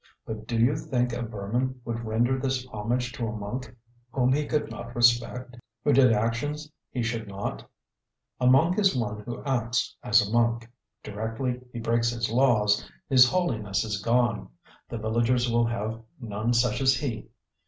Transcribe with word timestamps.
But 0.25 0.47
do 0.47 0.57
you 0.57 0.75
think 0.75 1.13
a 1.13 1.21
Burman 1.21 1.79
would 1.85 1.99
render 2.03 2.39
this 2.39 2.65
homage 2.73 3.11
to 3.13 3.27
a 3.27 3.37
monk 3.37 3.71
whom 4.09 4.33
he 4.33 4.47
could 4.47 4.71
not 4.71 4.95
respect, 4.95 5.57
who 5.83 5.93
did 5.93 6.11
actions 6.11 6.71
he 6.89 7.03
should 7.03 7.27
not? 7.27 7.69
A 8.39 8.47
monk 8.47 8.79
is 8.79 8.97
one 8.97 9.19
who 9.19 9.43
acts 9.43 9.95
as 10.01 10.27
a 10.27 10.33
monk. 10.33 10.67
Directly 11.03 11.61
he 11.71 11.79
breaks 11.79 12.09
his 12.09 12.31
laws, 12.31 12.89
his 13.09 13.29
holiness 13.29 13.83
is 13.83 14.01
gone. 14.01 14.49
The 14.89 14.97
villagers 14.97 15.51
will 15.51 15.65
have 15.67 16.01
none 16.19 16.55
such 16.55 16.81
as 16.81 16.95
he. 16.95 17.29